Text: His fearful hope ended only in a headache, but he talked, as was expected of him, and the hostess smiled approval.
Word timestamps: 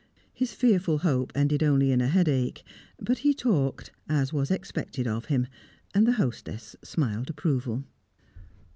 His 0.33 0.51
fearful 0.53 0.97
hope 1.05 1.31
ended 1.35 1.61
only 1.61 1.91
in 1.91 2.01
a 2.01 2.07
headache, 2.07 2.63
but 2.99 3.19
he 3.19 3.35
talked, 3.35 3.91
as 4.09 4.33
was 4.33 4.49
expected 4.49 5.05
of 5.07 5.25
him, 5.25 5.45
and 5.93 6.07
the 6.07 6.13
hostess 6.13 6.75
smiled 6.83 7.29
approval. 7.29 7.83